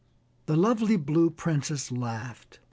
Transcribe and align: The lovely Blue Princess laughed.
The 0.47 0.55
lovely 0.55 0.97
Blue 0.97 1.29
Princess 1.29 1.91
laughed. 1.91 2.57